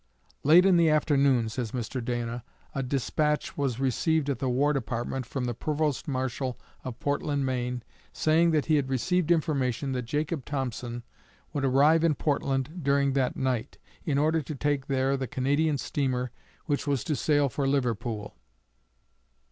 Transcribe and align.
"Late 0.41 0.65
in 0.65 0.77
the 0.77 0.89
afternoon," 0.89 1.47
says 1.49 1.73
Mr. 1.73 2.03
Dana, 2.03 2.43
"a 2.73 2.81
despatch 2.81 3.55
was 3.55 3.79
received 3.79 4.31
at 4.31 4.39
the 4.39 4.49
War 4.49 4.73
Department 4.73 5.27
from 5.27 5.45
the 5.45 5.53
provost 5.53 6.07
marshal 6.07 6.57
of 6.83 6.99
Portland, 6.99 7.45
Maine, 7.45 7.83
saying 8.11 8.49
that 8.49 8.65
he 8.65 8.77
had 8.77 8.89
received 8.89 9.29
information 9.29 9.91
that 9.91 10.05
Jacob 10.05 10.43
Thompson 10.43 11.03
would 11.53 11.63
arrive 11.65 12.03
in 12.03 12.15
Portland 12.15 12.79
during 12.81 13.13
that 13.13 13.37
night, 13.37 13.77
in 14.03 14.17
order 14.17 14.41
to 14.41 14.55
take 14.55 14.87
there 14.87 15.15
the 15.15 15.27
Canadian 15.27 15.77
steamer 15.77 16.31
which 16.65 16.87
was 16.87 17.03
to 17.03 17.15
sail 17.15 17.47
for 17.47 17.67
Liverpool. 17.67 18.35